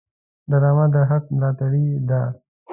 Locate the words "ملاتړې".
1.35-1.85